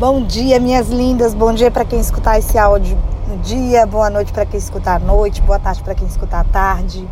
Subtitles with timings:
[0.00, 1.34] Bom dia, minhas lindas.
[1.34, 2.96] Bom dia para quem escutar esse áudio
[3.28, 6.44] no dia, boa noite para quem escutar à noite, boa tarde para quem escutar à
[6.44, 7.06] tarde.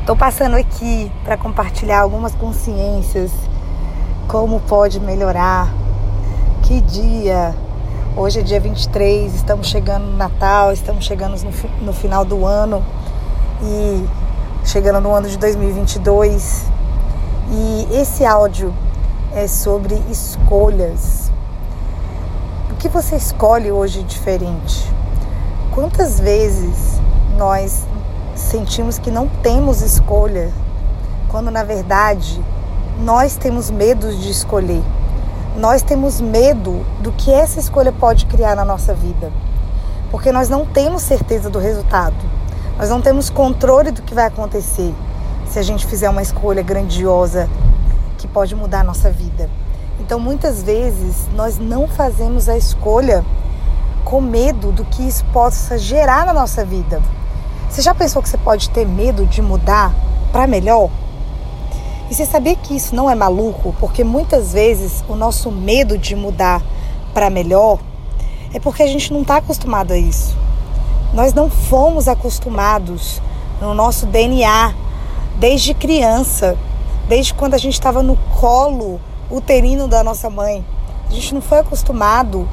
[0.00, 3.30] Estou passando aqui para compartilhar algumas consciências,
[4.26, 5.72] como pode melhorar.
[6.64, 7.54] Que dia!
[8.16, 12.84] Hoje é dia 23, estamos chegando no Natal, estamos chegando no, no final do ano
[13.62, 14.04] e
[14.64, 16.64] chegando no ano de 2022.
[17.52, 18.74] E esse áudio
[19.32, 21.21] é sobre escolhas
[22.82, 24.92] que você escolhe hoje diferente?
[25.72, 27.00] Quantas vezes
[27.38, 27.84] nós
[28.34, 30.50] sentimos que não temos escolha,
[31.28, 32.44] quando na verdade
[32.98, 34.82] nós temos medo de escolher?
[35.56, 39.30] Nós temos medo do que essa escolha pode criar na nossa vida,
[40.10, 42.16] porque nós não temos certeza do resultado,
[42.76, 44.92] nós não temos controle do que vai acontecer
[45.48, 47.48] se a gente fizer uma escolha grandiosa
[48.18, 49.48] que pode mudar a nossa vida.
[50.04, 53.24] Então, muitas vezes, nós não fazemos a escolha
[54.04, 57.00] com medo do que isso possa gerar na nossa vida.
[57.70, 59.94] Você já pensou que você pode ter medo de mudar
[60.32, 60.90] para melhor?
[62.10, 63.76] E você sabia que isso não é maluco?
[63.78, 66.60] Porque muitas vezes o nosso medo de mudar
[67.14, 67.78] para melhor
[68.52, 70.36] é porque a gente não está acostumado a isso.
[71.14, 73.22] Nós não fomos acostumados
[73.60, 74.74] no nosso DNA
[75.38, 76.58] desde criança,
[77.08, 79.00] desde quando a gente estava no colo
[79.32, 80.64] uterino da nossa mãe.
[81.08, 82.48] A gente não foi acostumado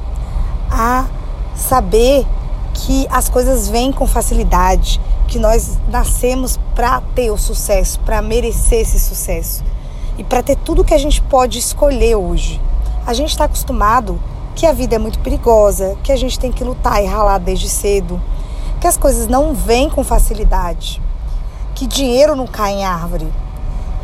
[0.70, 1.06] a
[1.54, 2.26] saber
[2.72, 8.80] que as coisas vêm com facilidade, que nós nascemos para ter o sucesso, para merecer
[8.80, 9.62] esse sucesso
[10.16, 12.60] e para ter tudo que a gente pode escolher hoje.
[13.06, 14.20] A gente está acostumado
[14.54, 17.68] que a vida é muito perigosa, que a gente tem que lutar e ralar desde
[17.68, 18.20] cedo,
[18.80, 21.00] que as coisas não vêm com facilidade,
[21.74, 23.32] que dinheiro não cai em árvore,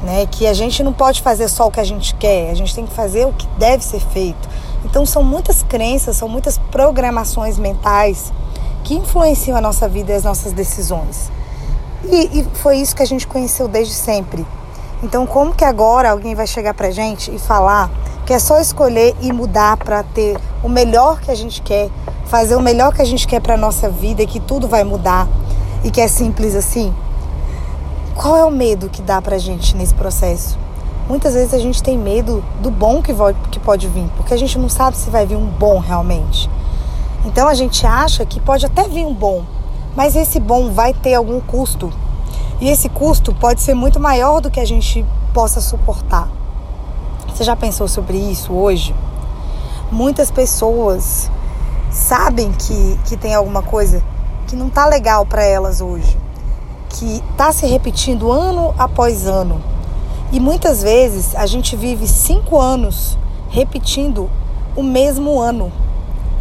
[0.03, 0.27] né?
[0.31, 2.87] Que a gente não pode fazer só o que a gente quer, a gente tem
[2.87, 4.49] que fazer o que deve ser feito.
[4.85, 8.33] Então são muitas crenças, são muitas programações mentais
[8.85, 11.31] que influenciam a nossa vida e as nossas decisões.
[12.05, 14.47] E, e foi isso que a gente conheceu desde sempre.
[15.03, 17.91] Então como que agora alguém vai chegar pra gente e falar
[18.25, 21.91] que é só escolher e mudar para ter o melhor que a gente quer,
[22.27, 25.29] fazer o melhor que a gente quer para nossa vida e que tudo vai mudar
[25.85, 26.93] e que é simples assim?
[28.17, 30.59] Qual é o medo que dá pra gente nesse processo?
[31.07, 33.13] Muitas vezes a gente tem medo do bom que,
[33.61, 36.49] pode vir, porque a gente não sabe se vai vir um bom realmente.
[37.27, 39.45] Então a gente acha que pode até vir um bom,
[39.95, 41.93] mas esse bom vai ter algum custo.
[42.59, 45.05] E esse custo pode ser muito maior do que a gente
[45.35, 46.27] possa suportar.
[47.29, 48.95] Você já pensou sobre isso hoje?
[49.93, 51.31] Muitas pessoas
[51.91, 54.03] sabem que, que tem alguma coisa
[54.47, 56.26] que não tá legal para elas hoje
[56.99, 59.61] que está se repetindo ano após ano.
[60.33, 63.19] E muitas vezes a gente vive cinco anos
[63.51, 64.31] repetindo
[64.75, 65.71] o mesmo ano,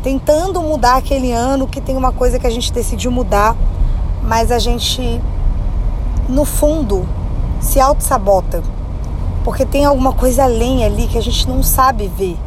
[0.01, 3.55] tentando mudar aquele ano que tem uma coisa que a gente decidiu mudar,
[4.23, 5.21] mas a gente,
[6.29, 7.07] no fundo,
[7.59, 8.63] se auto-sabota,
[9.43, 12.37] porque tem alguma coisa além ali que a gente não sabe ver.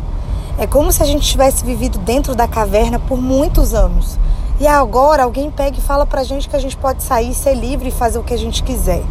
[0.58, 4.18] É como se a gente tivesse vivido dentro da caverna por muitos anos
[4.60, 7.88] e agora alguém pega e fala pra gente que a gente pode sair, ser livre
[7.88, 9.04] e fazer o que a gente quiser.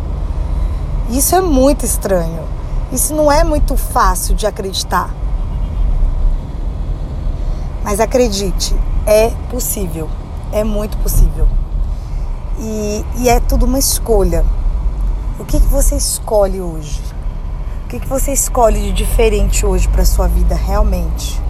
[1.09, 2.44] Isso é muito estranho.
[2.91, 5.13] Isso não é muito fácil de acreditar.
[7.81, 8.75] Mas acredite,
[9.06, 10.09] é possível.
[10.52, 11.47] É muito possível.
[12.59, 14.44] E, e é tudo uma escolha.
[15.40, 17.02] O que, que você escolhe hoje?
[17.85, 21.41] O que, que você escolhe de diferente hoje para sua vida realmente?